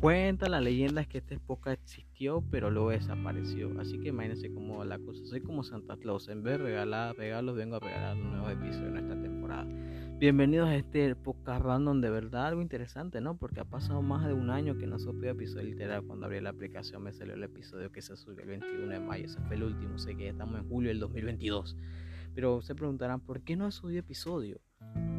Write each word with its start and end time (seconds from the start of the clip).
Cuenta 0.00 0.48
la 0.48 0.60
leyenda 0.60 1.00
es 1.00 1.08
que 1.08 1.18
esta 1.18 1.34
época 1.34 1.72
existió, 1.72 2.44
pero 2.52 2.70
luego 2.70 2.90
desapareció. 2.90 3.68
Así 3.80 3.98
que 3.98 4.10
imagínense 4.10 4.54
cómo 4.54 4.78
va 4.78 4.84
la 4.84 5.00
cosa. 5.00 5.26
Soy 5.26 5.40
como 5.40 5.64
Santa 5.64 5.96
Claus. 5.96 6.28
En 6.28 6.44
vez 6.44 6.56
de 6.56 6.64
regalar 6.66 7.16
regalos, 7.16 7.56
vengo 7.56 7.76
a 7.76 7.80
regalar 7.80 8.16
un 8.16 8.30
nuevo 8.30 8.48
episodio 8.48 8.90
en 8.90 8.98
esta 8.98 9.20
temporada. 9.20 9.66
Bienvenidos 10.20 10.68
a 10.68 10.76
este 10.76 11.16
podcast 11.16 11.64
random. 11.64 12.00
De 12.00 12.10
verdad, 12.10 12.46
algo 12.46 12.62
interesante, 12.62 13.20
¿no? 13.20 13.38
Porque 13.38 13.58
ha 13.58 13.64
pasado 13.64 14.00
más 14.00 14.24
de 14.24 14.34
un 14.34 14.50
año 14.50 14.78
que 14.78 14.86
no 14.86 15.00
subió 15.00 15.32
episodio 15.32 15.64
literal. 15.64 16.04
Cuando 16.04 16.26
abrí 16.26 16.40
la 16.40 16.50
aplicación 16.50 17.02
me 17.02 17.12
salió 17.12 17.34
el 17.34 17.42
episodio 17.42 17.90
que 17.90 18.00
se 18.00 18.16
subió 18.16 18.42
el 18.42 18.50
21 18.50 18.86
de 18.86 19.00
mayo. 19.00 19.24
Ese 19.24 19.40
fue 19.48 19.56
el 19.56 19.64
último. 19.64 19.98
Sé 19.98 20.14
que 20.16 20.26
ya 20.26 20.30
estamos 20.30 20.60
en 20.60 20.68
julio 20.68 20.90
del 20.90 21.00
2022. 21.00 21.76
Pero 22.36 22.62
se 22.62 22.76
preguntarán, 22.76 23.18
¿por 23.18 23.40
qué 23.40 23.56
no 23.56 23.66
ha 23.66 23.72
subido 23.72 23.98
episodio? 23.98 24.60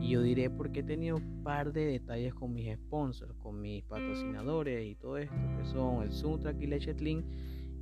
Y 0.02 0.09
yo 0.09 0.21
diré 0.21 0.49
porque 0.49 0.80
he 0.80 0.84
tenido 0.84 1.17
un 1.17 1.44
par 1.44 1.73
de 1.73 1.85
detalles 1.85 2.34
con 2.34 2.53
mis 2.53 2.73
sponsors, 2.76 3.34
con 3.35 3.62
mis 3.62 3.84
patrocinadores 3.84 4.85
y 4.85 4.95
todo 4.95 5.17
esto, 5.17 5.35
que 5.58 5.66
son 5.66 6.03
el 6.03 6.12
Soundtrack 6.12 6.62
y 6.62 6.67
Lechetlin, 6.67 7.23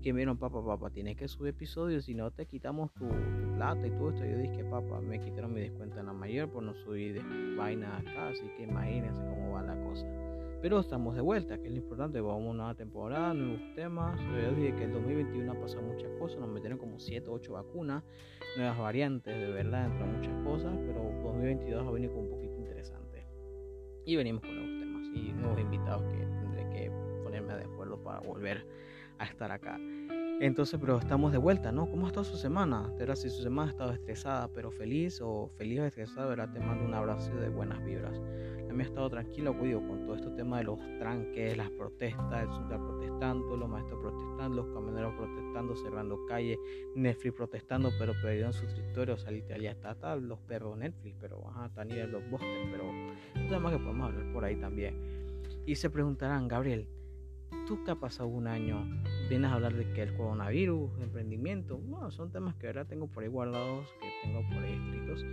que 0.02 0.14
me 0.14 0.20
dijeron, 0.20 0.38
papá, 0.38 0.64
papá, 0.64 0.90
tienes 0.90 1.18
que 1.18 1.28
subir 1.28 1.50
episodios, 1.50 2.06
si 2.06 2.16
no 2.16 2.32
te 2.32 2.46
quitamos 2.46 2.94
tu, 2.94 3.08
plata 3.56 3.88
y 3.88 3.92
todo 3.92 4.10
esto. 4.12 4.26
Yo 4.26 4.38
dije, 4.38 4.64
papá, 4.64 5.02
me 5.02 5.20
quitaron 5.20 5.54
mi 5.54 5.62
descuento 5.62 6.00
en 6.00 6.06
la 6.06 6.14
mayor 6.14 6.50
por 6.50 6.64
no 6.64 6.74
subir 6.76 7.22
vaina 7.58 7.98
acá, 7.98 8.30
así 8.30 8.44
que 8.56 8.64
imagínense 8.64 9.22
cómo 9.22 9.52
va 9.52 9.64
la 9.64 9.76
cosa. 9.84 10.06
Pero 10.62 10.80
estamos 10.80 11.16
de 11.16 11.22
vuelta, 11.22 11.60
que 11.60 11.68
es 11.68 11.72
lo 11.72 11.78
importante. 11.78 12.20
Vamos 12.20 12.42
a 12.42 12.50
una 12.50 12.58
nueva 12.58 12.76
temporada, 12.76 13.34
nuevos 13.34 13.62
temas. 13.76 14.20
Yo 14.20 14.52
dije 14.56 14.76
que 14.76 14.86
el 14.86 14.94
2021 14.94 15.52
ha 15.52 15.60
pasado 15.60 15.84
muchas 15.84 16.10
cosas. 16.20 16.40
Nos 16.40 16.50
metieron 16.50 16.80
como 16.80 17.00
7 17.00 17.30
o 17.30 17.34
8 17.34 17.54
vacunas, 17.54 18.04
nuevas 18.58 18.78
variantes, 18.80 19.36
de 19.36 19.52
verdad, 19.52 19.86
entre 19.86 20.06
muchas 20.06 20.44
cosas. 20.44 20.76
Pero 20.88 21.04
2022 21.24 21.88
ha 21.88 21.92
venido 21.92 22.14
con 22.14 22.24
un 22.24 22.30
poquito 22.32 22.58
interesante. 22.58 23.28
Y 24.06 24.16
venimos 24.16 24.42
con 24.42 24.56
nuevos 24.56 24.80
temas 24.80 25.08
y 25.14 25.34
nuevos 25.34 25.59
invitados 25.59 26.04
que 26.12 26.26
tendré 26.26 26.70
que 26.70 26.92
ponerme 27.24 27.56
de 27.56 27.64
acuerdo 27.64 28.02
para 28.02 28.20
volver 28.22 28.66
a 29.20 29.26
estar 29.26 29.52
acá. 29.52 29.80
Entonces, 30.40 30.80
pero 30.80 30.98
estamos 30.98 31.31
de 31.31 31.40
vuelta, 31.40 31.72
¿no? 31.72 31.90
¿Cómo 31.90 32.06
ha 32.06 32.09
estado 32.09 32.24
su 32.24 32.38
semana? 32.38 32.90
De 32.90 33.00
verdad, 33.00 33.16
si 33.16 33.30
su 33.30 33.42
semana 33.42 33.70
ha 33.70 33.72
estado 33.72 33.92
estresada, 33.92 34.48
pero 34.53 34.70
feliz 34.72 35.20
o 35.22 35.50
feliz 35.58 35.80
o 35.80 35.86
estresada, 35.86 36.28
verdad, 36.28 36.52
te 36.52 36.59
mando 36.59 36.86
un 36.86 36.94
abrazo 36.94 37.36
de 37.36 37.50
buenas 37.50 37.84
vibras. 37.84 38.22
A 38.78 38.80
mí 38.80 38.83
he 38.83 38.88
estado 38.89 39.09
tranquilo, 39.09 39.58
cuido 39.58 39.81
con 39.88 40.06
todo 40.06 40.14
este 40.14 40.30
tema 40.30 40.59
de 40.59 40.66
los 40.66 40.78
tranques, 41.00 41.58
las 41.58 41.72
protestas, 41.72 42.44
el 42.44 42.50
Sundar 42.50 42.80
protestando, 42.80 43.58
los 43.58 43.67
maestros 43.67 44.00
protestando, 44.00 44.56
los 44.61 44.67
camioneros 44.67 45.16
protestando, 45.16 45.75
cerrando 45.75 46.25
calles, 46.28 46.59
Netflix 46.94 47.36
protestando, 47.36 47.89
pero 47.97 48.14
perdieron 48.22 48.53
su 48.53 48.66
escritorio, 48.66 49.16
o 49.16 49.17
sea, 49.17 49.31
ya 49.31 49.72
está, 49.72 49.95
tal, 49.95 50.28
los 50.28 50.38
perros 50.42 50.78
Netflix, 50.78 51.16
pero 51.19 51.44
ajá, 51.50 51.66
está 51.66 51.81
a 51.81 51.86
nivel 51.86 52.11
los 52.11 52.30
bosques, 52.30 52.67
pero 52.69 52.84
es 53.34 53.50
tema 53.50 53.72
que 53.72 53.80
podemos 53.80 54.09
hablar 54.11 54.31
por 54.31 54.45
ahí 54.45 54.56
también. 54.58 54.94
Y 55.66 55.73
se 55.73 55.89
preguntarán, 55.89 56.47
Gabriel, 56.47 56.88
tú 57.66 57.84
que 57.84 57.89
ha 57.89 57.95
pasado 57.95 58.30
un 58.30 58.45
año, 58.45 58.86
vienes 59.28 59.50
a 59.50 59.56
hablar 59.56 59.73
de 59.73 59.91
que 59.91 60.03
el 60.03 60.16
coronavirus, 60.16 60.91
emprendimiento, 61.02 61.80
bueno, 61.80 62.12
son 62.12 62.31
temas 62.31 62.53
que 62.58 62.67
ahora 62.67 62.86
tengo 62.86 63.08
por 63.08 63.23
ahí 63.23 63.30
guardados, 63.30 63.88
que 64.00 64.08
tengo 64.22 64.47
por 64.47 64.64
ahí 64.64 64.73
escritos, 64.73 65.25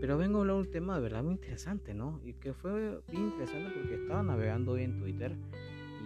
pero 0.00 0.16
vengo 0.16 0.38
a 0.38 0.40
hablar 0.40 0.56
de 0.56 0.62
un 0.62 0.70
tema 0.70 0.96
de 0.96 1.02
verdad 1.02 1.22
muy 1.22 1.34
interesante, 1.34 1.94
¿no? 1.94 2.20
Y 2.24 2.34
que 2.34 2.54
fue 2.54 3.00
bien 3.08 3.24
interesante 3.24 3.70
porque 3.78 3.94
estaba 3.94 4.22
navegando 4.22 4.72
hoy 4.72 4.84
en 4.84 4.98
Twitter 4.98 5.36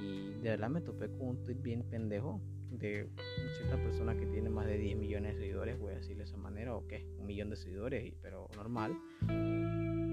y 0.02 0.32
de 0.42 0.50
verdad 0.50 0.68
me 0.68 0.80
topé 0.80 1.08
con 1.08 1.28
un 1.28 1.44
tweet 1.44 1.56
bien 1.62 1.84
pendejo 1.84 2.40
de 2.70 3.08
cierta 3.56 3.76
persona 3.76 4.16
que 4.16 4.26
tiene 4.26 4.50
más 4.50 4.66
de 4.66 4.78
10 4.78 4.96
millones 4.96 5.34
de 5.34 5.40
seguidores, 5.40 5.78
voy 5.78 5.92
a 5.92 5.96
decirle 5.96 6.24
de 6.24 6.30
esa 6.30 6.36
manera, 6.36 6.74
o 6.74 6.86
qué, 6.86 7.06
un 7.18 7.26
millón 7.26 7.50
de 7.50 7.56
seguidores, 7.56 8.12
pero 8.20 8.48
normal. 8.56 8.98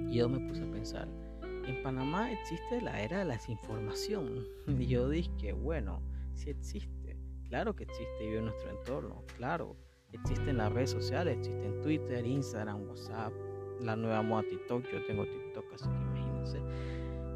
Y 0.10 0.16
yo 0.16 0.30
me 0.30 0.48
puse 0.48 0.64
a 0.64 0.72
pensar, 0.72 1.08
en 1.66 1.82
Panamá 1.84 2.32
existe 2.32 2.82
la 2.82 3.02
era 3.02 3.20
de 3.20 3.26
la 3.26 3.34
desinformación. 3.34 4.46
Y 4.68 4.88
yo 4.88 5.10
dije, 5.10 5.54
bueno, 5.54 6.02
sí 6.34 6.50
existe. 6.50 7.18
Claro 7.50 7.76
que 7.76 7.84
existe 7.84 8.24
y 8.24 8.36
en 8.36 8.46
nuestro 8.46 8.70
entorno, 8.70 9.24
claro. 9.38 9.76
Existen 10.14 10.58
las 10.58 10.72
redes 10.74 10.92
sociales, 10.92 11.38
existen 11.38 11.82
Twitter, 11.82 12.26
Instagram, 12.26 12.84
WhatsApp, 12.90 13.32
la 13.82 13.96
nueva 13.96 14.22
moda 14.22 14.44
TikTok. 14.44 14.84
Yo 14.92 15.06
tengo 15.06 15.26
TikTok, 15.26 15.66
así 15.74 15.90
que 15.90 15.96
imagínense. 15.96 16.60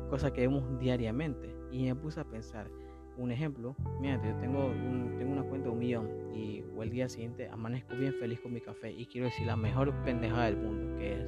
Cosas 0.09 0.31
que 0.31 0.41
vemos 0.41 0.63
diariamente. 0.79 1.55
Y 1.71 1.85
me 1.85 1.95
puse 1.95 2.19
a 2.19 2.23
pensar, 2.23 2.69
un 3.17 3.31
ejemplo, 3.31 3.75
mira, 3.99 4.21
yo 4.23 4.35
tengo, 4.39 4.71
tengo 5.17 5.33
una 5.33 5.43
cuenta 5.43 5.67
de 5.67 5.73
un 5.73 5.79
millón 5.79 6.09
y 6.33 6.63
el 6.81 6.89
día 6.89 7.09
siguiente 7.09 7.49
amanezco 7.49 7.95
bien 7.95 8.13
feliz 8.13 8.39
con 8.41 8.53
mi 8.53 8.61
café 8.61 8.91
y 8.91 9.05
quiero 9.07 9.25
decir 9.25 9.47
la 9.47 9.55
mejor 9.55 9.93
pendejada 10.03 10.45
del 10.45 10.57
mundo, 10.57 10.97
que 10.97 11.13
es 11.13 11.25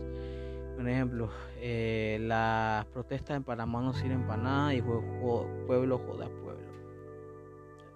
un 0.77 0.87
ejemplo, 0.87 1.29
eh, 1.57 2.19
las 2.21 2.85
protestas 2.87 3.37
en 3.37 3.43
Panamá 3.43 3.81
no 3.81 3.93
sirven 3.93 4.27
para 4.27 4.43
nada 4.43 4.73
y 4.75 4.81
pueblo 4.81 5.97
joda 5.97 6.29
pueblo. 6.29 6.67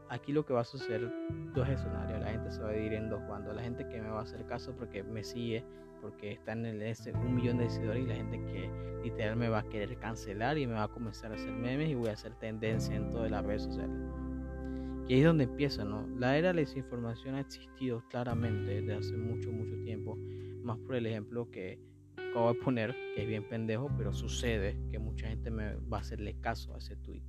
Aquí 0.09 0.34
lo 0.34 0.46
que 0.46 0.53
va 0.53 0.62
a 0.62 0.66
suceder, 0.66 1.09
dos 1.53 1.70
escenarios, 1.70 2.20
la 2.20 2.32
gente 2.32 2.52
se 2.52 2.62
va 2.62 2.70
a 2.70 2.72
dividir 2.72 2.96
en 2.96 3.09
dos 3.09 3.26
bandos, 3.28 3.56
la 3.56 3.62
gente 3.62 3.88
que 3.88 4.02
me 4.02 4.09
va 4.09 4.20
a 4.20 4.24
hacer 4.24 4.46
caso 4.46 4.74
porque 4.76 5.03
me 5.03 5.24
sigue, 5.24 5.64
porque 6.02 6.32
está 6.32 6.54
en 6.54 6.66
ese 6.82 7.14
un 7.14 7.36
millón 7.36 7.58
de 7.58 7.70
seguidores 7.70 8.04
y 8.04 8.08
la 8.08 8.16
gente 8.16 8.38
que 8.38 8.70
literal 9.04 9.36
me 9.36 9.50
va 9.50 9.60
a 9.60 9.70
querer 9.70 9.98
cancelar 9.98 10.58
y 10.58 10.68
me 10.68 10.74
va 10.74 10.84
a 10.84 10.88
comenzar 10.88 11.32
a 11.32 11.36
hacer 11.36 11.52
memes 11.52 11.90
y 11.90 11.96
voy 11.96 12.10
a 12.10 12.14
hacer 12.14 12.34
tendencia 12.36 12.96
en 12.96 13.10
todas 13.10 13.30
las 13.30 13.46
redes 13.46 13.64
sociales. 13.64 13.96
Ahí 15.08 15.20
es 15.20 15.26
donde 15.26 15.44
empieza, 15.44 15.84
¿no? 15.84 16.08
La 16.18 16.38
era 16.38 16.50
de 16.50 16.54
la 16.54 16.60
desinformación 16.62 17.36
ha 17.36 17.42
existido 17.42 18.02
claramente 18.10 18.82
desde 18.82 18.94
hace 18.94 19.18
mucho, 19.18 19.52
mucho 19.52 19.76
tiempo, 19.84 20.18
más 20.64 20.78
por 20.80 20.96
el 20.96 21.06
ejemplo 21.06 21.52
que 21.52 21.80
acabo 22.16 22.54
de 22.54 22.60
poner, 22.62 22.96
que 23.16 23.24
es 23.24 23.28
bien 23.28 23.44
pendejo, 23.44 23.92
pero 23.98 24.14
sucede 24.14 24.78
que 24.90 25.00
mucha 25.00 25.28
gente 25.28 25.52
me 25.52 25.76
va 25.76 25.98
a 25.98 26.00
hacerle 26.00 26.40
caso 26.40 26.74
a 26.74 26.78
ese 26.78 26.96
tweet. 26.96 27.24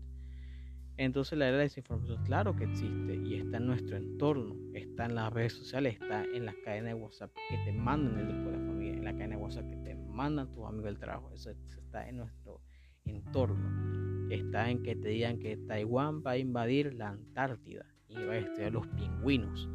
Entonces 0.97 1.38
la 1.38 1.48
era 1.48 1.56
de 1.56 1.64
desinformación, 1.64 2.22
claro 2.25 2.54
que 2.54 2.64
existe 2.64 3.16
y 3.16 3.34
está 3.34 3.56
en 3.56 3.66
nuestro 3.66 3.97
entorno, 3.97 4.56
está 4.75 5.06
en 5.06 5.14
las 5.14 5.32
redes 5.32 5.54
sociales, 5.54 5.94
está 5.94 6.25
en 6.25 6.44
las 6.44 6.54
cadenas 6.64 6.94
de 6.94 7.00
WhatsApp 7.00 7.30
que 7.48 7.56
te 7.64 7.72
mandan 7.72 8.19
el 8.19 8.26
grupo 8.26 8.50
de 8.50 8.58
la 8.58 8.66
familia, 8.66 8.92
en 8.94 9.04
la 9.04 9.12
cadena 9.12 9.36
de 9.36 9.42
WhatsApp 9.42 9.69
que 9.70 9.76
te 9.76 9.94
mandan 9.94 10.50
tus 10.53 10.66
amigos 10.66 10.84
del 10.84 10.98
trabajo, 10.98 11.32
eso 11.32 11.50
está 11.50 12.08
en 12.08 12.19
nuestro 12.19 12.60
entorno. 13.04 14.30
Está 14.30 14.70
en 14.70 14.82
que 14.82 14.97
te 14.97 15.08
digan 15.08 15.38
que 15.38 15.56
Taiwán 15.56 16.22
va 16.25 16.32
a 16.32 16.38
invadir 16.38 16.94
la 16.94 17.10
Antártida 17.10 17.84
y 18.09 18.14
va 18.14 18.32
a 18.32 18.38
estudiar 18.38 18.72
los 18.72 18.86
pingüinos. 18.88 19.69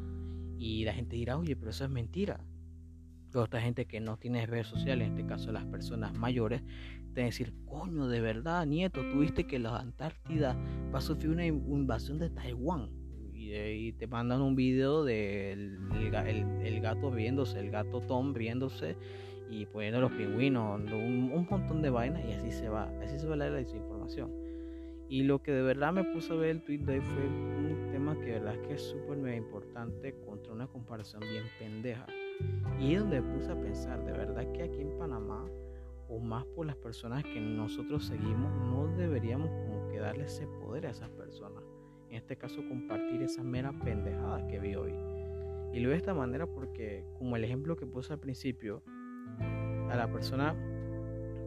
Y 0.58 0.84
la 0.86 0.94
gente 0.94 1.16
dirá, 1.16 1.38
oye, 1.38 1.56
pero 1.56 1.70
eso 1.70 1.86
es 1.86 1.92
mentira 1.92 2.44
otra 3.42 3.62
gente 3.62 3.86
que 3.86 4.00
no 4.00 4.18
tiene 4.18 4.46
redes 4.46 4.68
sociales, 4.68 5.08
en 5.08 5.18
este 5.18 5.28
caso 5.28 5.52
las 5.52 5.66
personas 5.66 6.14
mayores, 6.14 6.64
te 7.18 7.24
decir, 7.24 7.52
coño, 7.66 8.08
de 8.08 8.22
verdad, 8.22 8.68
nieto, 8.68 9.02
tuviste 9.10 9.48
que 9.48 9.58
la 9.58 9.76
Antártida 9.80 10.56
va 10.94 11.00
a 11.00 11.02
sufrir 11.02 11.32
una 11.32 11.48
invasión 11.48 12.20
de 12.20 12.30
Taiwán. 12.30 12.92
Y, 13.34 13.94
te 13.94 14.06
mandan 14.06 14.42
un 14.42 14.56
video 14.56 15.04
del 15.04 15.80
el, 15.96 16.80
gato 16.80 17.10
riéndose, 17.10 17.60
el 17.60 17.72
gato 17.72 18.02
Tom 18.02 18.36
riéndose 18.36 18.98
y 19.50 19.66
poniendo 19.66 20.00
los 20.00 20.12
pingüinos, 20.12 20.80
un, 20.92 21.48
montón 21.50 21.82
de 21.82 21.90
vainas 21.90 22.24
y 22.24 22.34
así 22.34 22.52
se 22.52 22.70
va, 22.70 22.84
así 23.04 23.18
se 23.18 23.26
va 23.26 23.36
la 23.36 23.50
desinformación. 23.50 24.32
Y 25.10 25.24
lo 25.24 25.42
que 25.42 25.54
de 25.54 25.64
verdad 25.64 25.94
me 25.94 26.04
puso 26.04 26.34
a 26.34 26.38
ver 26.38 26.50
el 26.52 26.62
tweet 26.62 26.80
de 26.80 27.00
hoy 27.00 27.02
fue 27.02 27.26
un 27.26 27.90
tema 27.92 28.14
que 28.20 28.26
de 28.26 28.32
verdad 28.34 28.56
es 28.62 28.68
que 28.68 28.74
es 28.76 28.82
súper 28.84 29.34
importante 29.34 30.14
contra 30.24 30.54
una 30.54 30.68
comparación 30.68 31.22
bien 31.22 31.46
pendeja. 31.58 32.06
Y 32.80 32.94
es 32.94 33.00
donde 33.00 33.22
me 33.22 33.34
puse 33.34 33.52
a 33.52 33.60
pensar, 33.60 34.06
de 34.06 34.12
verdad 34.12 34.52
que 34.52 34.62
aquí 34.62 34.82
en 34.82 34.96
Panamá, 35.00 35.50
o 36.10 36.20
más 36.20 36.46
por 36.46 36.66
las 36.66 36.76
personas 36.76 37.24
que 37.24 37.40
nosotros 37.40 38.06
seguimos, 38.06 38.52
no 38.70 38.88
deberíamos 38.96 39.50
como 39.50 39.88
que 39.90 40.00
darle 40.00 40.26
ese 40.26 40.48
poder 40.48 40.88
a 40.88 40.92
esas 40.92 41.10
personas. 41.10 41.64
En 42.10 42.16
este 42.16 42.38
caso, 42.38 42.62
compartir 42.68 43.22
esa 43.22 43.44
mera 43.44 43.74
pendejada 43.84 44.48
que 44.48 44.60
vi 44.60 44.76
hoy. 44.76 44.94
Y 45.74 45.80
lo 45.80 45.90
veo 45.90 45.92
de 45.92 45.98
esta 45.98 46.14
manera 46.14 46.48
porque, 46.48 47.06
como 47.18 47.36
el 47.36 47.44
ejemplo 47.44 47.76
que 47.76 47.86
puse 47.86 48.14
al 48.14 48.20
principio, 48.20 48.82
a 49.90 49.96
la 49.96 50.10
persona, 50.12 50.56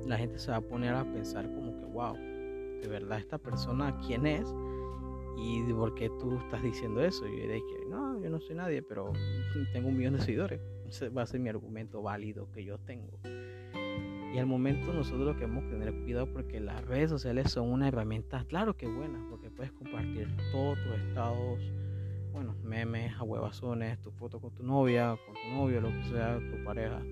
la 0.07 0.19
gente 0.19 0.39
se 0.39 0.51
va 0.51 0.59
a 0.59 0.61
poner 0.61 0.95
a 0.95 1.05
pensar 1.05 1.47
como 1.55 1.77
que, 1.79 1.85
wow, 1.87 2.15
de 2.15 2.89
verdad 2.89 3.19
esta 3.19 3.39
persona, 3.39 3.99
¿quién 4.07 4.27
es? 4.27 4.55
¿Y 5.39 5.63
por 5.73 5.95
qué 5.95 6.11
tú 6.19 6.37
estás 6.37 6.63
diciendo 6.63 7.03
eso? 7.03 7.27
Y 7.27 7.41
yo 7.41 7.49
dije, 7.49 7.87
no, 7.89 8.23
yo 8.23 8.29
no 8.29 8.41
soy 8.41 8.57
nadie, 8.57 8.83
pero 8.83 9.13
tengo 9.73 9.89
un 9.89 9.97
millón 9.97 10.15
de 10.15 10.21
seguidores 10.21 10.61
va 11.17 11.23
a 11.23 11.27
ser 11.27 11.41
mi 11.41 11.49
argumento 11.49 12.03
válido 12.03 12.51
que 12.53 12.65
yo 12.65 12.79
tengo. 12.79 13.19
Y 14.33 14.39
al 14.39 14.47
momento 14.47 14.93
nosotros 14.93 15.27
lo 15.27 15.37
que 15.37 15.45
hemos 15.45 15.65
que 15.65 15.71
tener 15.71 15.93
cuidado 15.93 16.33
porque 16.33 16.61
las 16.61 16.85
redes 16.85 17.11
sociales 17.11 17.51
son 17.51 17.69
una 17.69 17.89
herramienta, 17.89 18.45
claro 18.45 18.77
que 18.77 18.87
buena, 18.87 19.27
porque 19.29 19.51
puedes 19.51 19.73
compartir 19.73 20.29
todos 20.53 20.79
tus 20.85 20.93
estados, 21.01 21.59
bueno, 22.33 22.55
memes, 22.63 23.13
huevazones, 23.21 24.01
tu 24.01 24.13
foto 24.13 24.41
con 24.41 24.55
tu 24.55 24.63
novia, 24.63 25.19
con 25.27 25.35
tu 25.35 25.57
novio, 25.57 25.81
lo 25.81 25.89
que 25.89 26.05
sea, 26.05 26.39
tu 26.39 26.63
pareja. 26.63 27.03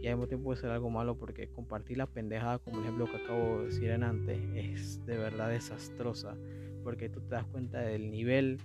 Y 0.00 0.06
al 0.06 0.14
mismo 0.14 0.26
tiempo 0.26 0.46
puede 0.46 0.60
ser 0.60 0.70
algo 0.70 0.90
malo 0.90 1.16
porque 1.16 1.48
compartir 1.48 1.98
la 1.98 2.06
pendejada, 2.06 2.58
como 2.58 2.78
el 2.78 2.84
ejemplo 2.84 3.06
que 3.06 3.16
acabo 3.16 3.60
de 3.60 3.66
decir 3.66 3.90
en 3.90 4.02
antes, 4.02 4.38
es 4.54 5.04
de 5.06 5.16
verdad 5.16 5.50
desastrosa. 5.50 6.36
Porque 6.82 7.08
tú 7.08 7.20
te 7.20 7.34
das 7.34 7.44
cuenta 7.46 7.80
del 7.80 8.10
nivel 8.10 8.58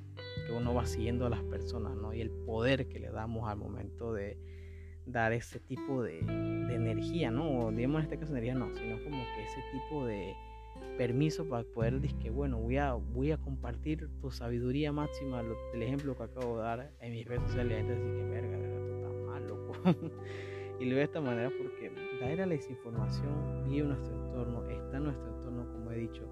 que 0.46 0.54
uno 0.54 0.74
va 0.74 0.86
siguiendo 0.86 1.26
a 1.26 1.30
las 1.30 1.44
personas, 1.44 1.96
¿no? 1.96 2.14
Y 2.14 2.22
el 2.22 2.30
poder 2.30 2.88
que 2.88 3.00
le 3.00 3.10
damos 3.10 3.50
al 3.50 3.58
momento 3.58 4.14
de 4.14 4.38
dar 5.06 5.34
ese 5.34 5.60
tipo 5.60 6.04
de, 6.04 6.20
energía, 6.74 7.32
¿no? 7.32 7.50
O 7.60 7.72
digamos 7.72 8.00
en 8.00 8.04
este 8.04 8.18
caso 8.18 8.34
energía 8.34 8.56
no, 8.56 8.74
sino 8.76 9.02
como 9.04 9.24
que 9.36 9.44
ese 9.44 9.62
tipo 9.72 10.06
de, 10.06 10.36
permiso 10.98 11.48
para 11.48 11.64
poder 11.64 12.00
decir 12.00 12.18
que 12.20 12.30
bueno 12.30 12.60
voy 12.60 12.78
a 12.78 12.94
voy 12.94 13.32
a 13.32 13.38
compartir 13.38 14.10
tu 14.22 14.32
sabiduría 14.32 14.92
máxima 14.92 15.44
el 15.74 15.84
ejemplo 15.84 16.16
que 16.16 16.24
acabo 16.24 16.58
de 16.58 16.64
dar 16.64 16.92
en 17.00 17.12
mis 17.12 17.26
redes 17.26 17.44
sociales 17.44 17.72
la 17.72 17.78
gente 17.78 17.96
dice 17.96 18.18
que 18.18 18.30
verga 18.30 18.58
esto 18.58 18.96
está 18.96 19.10
mal 19.26 19.48
loco 19.48 19.74
y 20.80 20.86
lo 20.86 20.90
veo 20.90 20.98
de 20.98 21.04
esta 21.04 21.22
manera 21.22 21.50
porque 21.50 21.92
la 22.20 22.30
era 22.30 22.46
la 22.46 22.54
desinformación 22.54 23.64
vive 23.66 23.88
nuestro 23.88 24.14
entorno 24.14 24.66
está 24.70 24.98
en 24.98 25.04
nuestro 25.04 25.28
entorno 25.36 25.72
como 25.72 25.92
he 25.92 25.98
dicho 25.98 26.28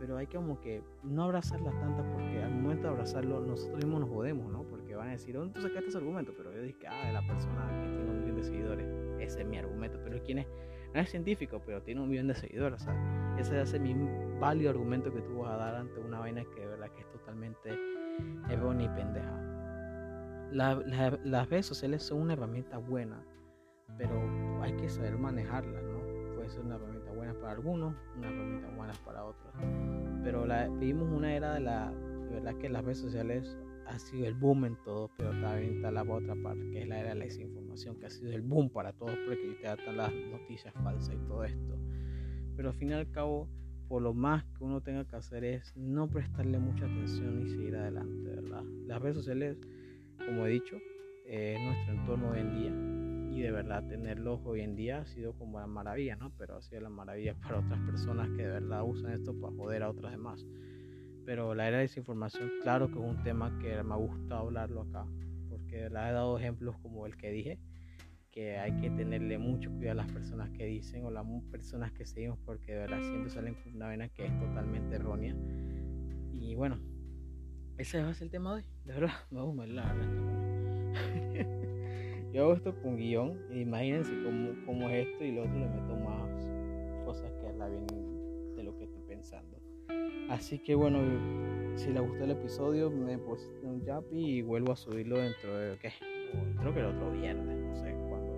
pero 0.00 0.16
hay 0.16 0.26
que 0.26 0.36
como 0.36 0.60
que 0.60 0.82
no 1.04 1.24
abrazarla 1.24 1.70
tanto 1.72 2.02
porque 2.12 2.42
al 2.42 2.52
momento 2.52 2.84
de 2.84 2.88
abrazarlo 2.88 3.40
nosotros 3.40 3.76
mismos 3.76 4.00
nos 4.00 4.10
jodemos 4.10 4.50
no 4.50 4.64
porque 4.64 4.96
van 4.96 5.08
a 5.08 5.12
decir 5.12 5.36
¿dónde 5.36 5.54
tú 5.54 5.60
sacaste 5.60 5.88
ese 5.88 5.98
argumento? 5.98 6.32
pero 6.36 6.52
yo 6.52 6.62
dije 6.62 6.86
ah 6.88 7.06
de 7.06 7.12
la 7.12 7.26
persona 7.26 7.79
de 8.40 8.46
seguidores 8.46 8.86
ese 9.20 9.42
es 9.42 9.46
mi 9.46 9.58
argumento 9.58 9.98
pero 10.04 10.22
¿quién 10.22 10.38
es? 10.38 10.46
no 10.94 11.00
es 11.00 11.10
científico, 11.10 11.60
pero 11.64 11.82
tiene 11.82 12.00
un 12.00 12.08
millón 12.08 12.28
de 12.28 12.34
seguidores. 12.34 12.86
ese 13.38 13.60
es 13.60 13.80
mi 13.80 13.94
válido 14.38 14.70
argumento 14.70 15.12
que 15.12 15.20
tú 15.22 15.38
vas 15.38 15.52
a 15.52 15.56
dar 15.56 15.76
ante 15.76 16.00
una 16.00 16.20
vaina 16.20 16.44
que 16.54 16.60
de 16.60 16.66
verdad 16.66 16.88
que 16.94 17.02
es 17.02 17.10
totalmente 17.10 17.78
errónea 18.48 18.86
y 18.86 18.96
pendeja. 18.96 19.40
las 20.52 21.48
redes 21.48 21.66
sociales 21.66 22.02
son 22.02 22.22
una 22.22 22.32
herramienta 22.32 22.78
buena, 22.78 23.24
pero 23.98 24.20
hay 24.62 24.72
que 24.76 24.88
saber 24.88 25.16
manejarla, 25.16 25.80
¿no? 25.80 26.34
Puede 26.34 26.50
ser 26.50 26.62
una 26.62 26.76
herramienta 26.76 27.12
buena 27.12 27.34
para 27.34 27.52
algunos, 27.52 27.94
una 28.16 28.28
herramienta 28.28 28.68
buena 28.76 28.92
para 29.04 29.24
otros. 29.24 29.54
Pero 30.24 30.46
la, 30.46 30.68
vivimos 30.68 31.08
una 31.10 31.34
era 31.34 31.54
de 31.54 31.60
la, 31.60 31.92
de 31.92 32.34
verdad 32.34 32.54
que 32.56 32.68
las 32.68 32.84
redes 32.84 32.98
sociales 32.98 33.56
ha 33.90 33.98
sido 33.98 34.26
el 34.26 34.34
boom 34.34 34.64
en 34.64 34.76
todo, 34.84 35.10
pero 35.16 35.30
también 35.40 35.76
está 35.76 35.90
la 35.90 36.02
otra 36.02 36.34
parte, 36.42 36.70
que 36.70 36.82
es 36.82 36.88
la 36.88 37.00
era 37.00 37.08
de 37.10 37.14
la 37.16 37.24
desinformación, 37.24 37.98
que 37.98 38.06
ha 38.06 38.10
sido 38.10 38.32
el 38.32 38.42
boom 38.42 38.70
para 38.70 38.92
todos, 38.92 39.16
porque 39.26 39.56
te 39.60 39.66
dan 39.66 39.96
las 39.96 40.12
noticias 40.14 40.72
falsas 40.74 41.14
y 41.14 41.26
todo 41.26 41.44
esto. 41.44 41.78
Pero 42.56 42.70
al 42.70 42.74
fin 42.74 42.90
y 42.90 42.92
al 42.92 43.10
cabo, 43.10 43.48
por 43.88 44.02
lo 44.02 44.14
más 44.14 44.44
que 44.44 44.64
uno 44.64 44.80
tenga 44.80 45.04
que 45.04 45.16
hacer 45.16 45.44
es 45.44 45.76
no 45.76 46.08
prestarle 46.08 46.58
mucha 46.58 46.84
atención 46.84 47.42
y 47.42 47.50
seguir 47.50 47.76
adelante, 47.76 48.30
¿verdad? 48.30 48.62
Las 48.86 49.02
redes 49.02 49.16
sociales, 49.16 49.58
como 50.18 50.46
he 50.46 50.50
dicho, 50.50 50.78
es 51.26 51.60
nuestro 51.60 51.94
entorno 51.94 52.30
hoy 52.30 52.40
en 52.40 52.54
día 52.54 53.00
y 53.36 53.42
de 53.42 53.52
verdad 53.52 53.86
tenerlos 53.86 54.40
hoy 54.44 54.60
en 54.60 54.76
día 54.76 55.00
ha 55.00 55.06
sido 55.06 55.32
como 55.34 55.60
la 55.60 55.66
maravilla, 55.66 56.16
¿no? 56.16 56.32
Pero 56.36 56.56
ha 56.56 56.62
sido 56.62 56.82
la 56.82 56.90
maravilla 56.90 57.34
para 57.42 57.58
otras 57.58 57.80
personas 57.80 58.28
que 58.30 58.42
de 58.42 58.48
verdad 58.48 58.82
usan 58.84 59.12
esto 59.12 59.34
para 59.40 59.54
joder 59.56 59.82
a 59.82 59.90
otras 59.90 60.12
demás. 60.12 60.44
Pero 61.24 61.54
la 61.54 61.68
era 61.68 61.76
de 61.78 61.82
desinformación, 61.82 62.50
claro 62.62 62.88
que 62.88 62.98
es 62.98 63.04
un 63.04 63.22
tema 63.22 63.56
que 63.60 63.82
me 63.82 63.94
ha 63.94 63.96
gustado 63.96 64.42
hablarlo 64.42 64.82
acá, 64.82 65.06
porque 65.48 65.76
le 65.76 65.86
he 65.86 66.12
dado 66.12 66.38
ejemplos 66.38 66.76
como 66.78 67.06
el 67.06 67.16
que 67.16 67.30
dije, 67.30 67.58
que 68.30 68.58
hay 68.58 68.72
que 68.76 68.90
tenerle 68.90 69.38
mucho 69.38 69.70
cuidado 69.72 70.00
a 70.00 70.04
las 70.04 70.12
personas 70.12 70.50
que 70.50 70.64
dicen 70.64 71.04
o 71.04 71.10
las 71.10 71.26
personas 71.50 71.92
que 71.92 72.06
seguimos, 72.06 72.38
porque 72.44 72.72
de 72.72 72.78
verdad 72.78 73.00
siempre 73.02 73.30
salen 73.30 73.54
con 73.54 73.74
una 73.74 73.88
vena 73.88 74.08
que 74.08 74.26
es 74.26 74.38
totalmente 74.38 74.96
errónea. 74.96 75.34
Y 76.32 76.54
bueno, 76.54 76.80
ese 77.76 77.98
a 77.98 78.14
ser 78.14 78.26
el 78.26 78.30
tema 78.30 78.50
de 78.50 78.62
hoy, 78.62 78.68
de 78.84 78.92
verdad, 78.92 79.12
me 79.30 79.42
gusta 79.42 79.66
la 79.66 79.94
Yo 82.32 82.42
hago 82.44 82.54
esto 82.54 82.80
con 82.82 82.96
guion, 82.96 83.36
imagínense 83.52 84.12
cómo, 84.22 84.50
cómo 84.64 84.88
es 84.88 85.08
esto 85.08 85.24
y 85.24 85.32
lo 85.32 85.42
otro 85.42 85.58
le 85.58 85.66
meto 85.66 85.96
más 85.96 86.30
cosas 87.04 87.32
que 87.32 87.52
la 87.54 87.68
bien 87.68 87.86
de 88.54 88.62
lo 88.62 88.76
que 88.76 88.84
estoy 88.84 89.02
pensando. 89.08 89.59
Así 90.30 90.60
que 90.60 90.76
bueno, 90.76 91.00
si 91.74 91.92
les 91.92 92.00
gustó 92.00 92.22
el 92.22 92.30
episodio, 92.30 92.88
me 92.88 93.18
puse 93.18 93.50
un 93.64 93.82
yapi 93.82 94.16
y 94.16 94.42
vuelvo 94.42 94.70
a 94.70 94.76
subirlo 94.76 95.18
dentro 95.18 95.58
de, 95.58 95.76
¿qué? 95.78 95.90
Creo 96.60 96.72
que 96.72 96.78
el 96.78 96.86
otro 96.86 97.10
viernes, 97.10 97.58
no 97.58 97.74
sé, 97.74 97.92
cuando 98.08 98.32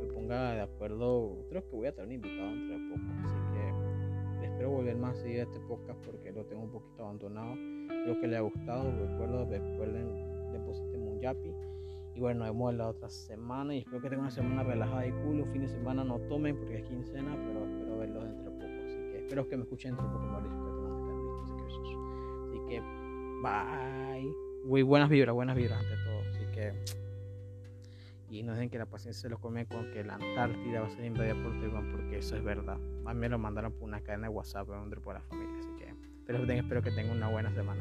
me 0.00 0.14
ponga 0.14 0.54
de 0.54 0.62
acuerdo. 0.62 1.36
Creo 1.50 1.62
que 1.68 1.76
voy 1.76 1.88
a 1.88 1.92
tener 1.92 2.06
un 2.06 2.14
invitado 2.14 2.48
dentro 2.48 2.78
de 2.78 2.88
poco, 2.88 3.12
así 3.26 3.36
que 3.52 4.46
espero 4.46 4.70
volver 4.70 4.96
más 4.96 5.18
a 5.18 5.20
seguir 5.20 5.40
este 5.40 5.60
podcast 5.60 6.00
porque 6.06 6.32
lo 6.32 6.42
tengo 6.46 6.62
un 6.62 6.70
poquito 6.70 7.04
abandonado. 7.04 7.52
Espero 7.52 8.18
que 8.18 8.26
les 8.28 8.38
haya 8.38 8.40
gustado, 8.40 8.90
recuerden, 9.50 10.52
depositen 10.52 11.02
un 11.02 11.20
yapi. 11.20 11.52
Y 12.14 12.20
bueno, 12.20 12.46
nos 12.46 12.48
vemos 12.48 12.74
la 12.76 12.88
otra 12.88 13.10
semana 13.10 13.74
y 13.74 13.80
espero 13.80 14.00
que 14.00 14.08
tengan 14.08 14.24
una 14.24 14.30
semana 14.30 14.62
relajada 14.62 15.06
y 15.06 15.12
cool. 15.12 15.40
Un 15.42 15.52
fin 15.52 15.60
de 15.60 15.68
semana 15.68 16.02
no 16.02 16.18
tomen 16.30 16.56
porque 16.56 16.78
es 16.78 16.86
quincena, 16.86 17.36
pero 17.36 17.66
espero 17.66 17.98
verlos 17.98 18.24
dentro 18.24 18.52
de 18.52 18.58
poco. 18.58 18.86
Así 18.86 18.96
que 18.96 19.18
espero 19.18 19.46
que 19.46 19.56
me 19.58 19.64
escuchen 19.64 19.90
dentro 19.90 20.06
de 20.06 20.14
poco, 20.14 20.24
Mauricio 20.24 20.65
que 22.66 22.80
bye. 23.42 24.32
Muy 24.64 24.82
buenas 24.82 25.08
vibras, 25.08 25.34
buenas 25.34 25.56
vibras 25.56 25.78
ante 25.78 25.96
todo. 26.04 26.20
Así 26.30 26.44
que. 26.52 26.72
Y 28.28 28.42
no 28.42 28.54
dejen 28.54 28.70
que 28.70 28.78
la 28.78 28.86
paciencia 28.86 29.22
se 29.22 29.28
lo 29.28 29.38
come 29.38 29.66
con 29.66 29.92
que 29.92 30.02
la 30.02 30.14
Antártida 30.14 30.80
va 30.80 30.88
a 30.88 30.90
ser 30.90 31.04
invadida 31.04 31.34
por 31.34 31.52
Taiwán, 31.60 31.92
porque 31.92 32.18
eso 32.18 32.36
es 32.36 32.42
verdad. 32.42 32.78
A 33.04 33.14
mí 33.14 33.20
me 33.20 33.28
lo 33.28 33.38
mandaron 33.38 33.72
por 33.72 33.84
una 33.84 34.00
cadena 34.00 34.26
de 34.28 34.34
WhatsApp 34.34 34.68
grupo 34.90 35.12
de 35.12 35.18
la 35.20 35.24
familia. 35.24 35.58
Así 35.60 35.68
que. 35.78 35.94
Pero 36.26 36.42
espero 36.42 36.82
que 36.82 36.90
tengan 36.90 37.16
una 37.16 37.28
buena 37.28 37.52
semana. 37.54 37.80